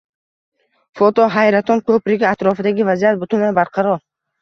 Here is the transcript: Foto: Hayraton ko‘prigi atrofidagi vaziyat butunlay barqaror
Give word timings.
Foto: 1.01 1.27
Hayraton 1.35 1.85
ko‘prigi 1.91 2.29
atrofidagi 2.33 2.91
vaziyat 2.91 3.25
butunlay 3.25 3.57
barqaror 3.63 4.07